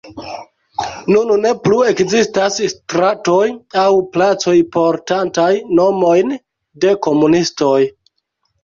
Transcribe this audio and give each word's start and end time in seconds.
Nun 1.15 1.33
ne 1.43 1.51
plu 1.67 1.77
ekzistas 1.89 2.57
stratoj 2.73 3.45
aŭ 3.85 3.87
placoj 4.17 4.57
portantaj 4.79 5.51
nomojn 5.83 6.37
de 6.87 6.97
komunistoj. 7.09 7.79